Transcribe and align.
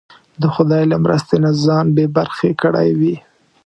د 0.41 0.43
خدای 0.55 0.83
له 0.91 0.97
مرستې 1.03 1.35
نه 1.43 1.51
ځان 1.65 1.85
بې 1.95 2.05
برخې 2.17 2.49
کړی 2.61 2.89
وي. 2.99 3.15